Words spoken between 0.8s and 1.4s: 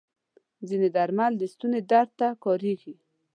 درمل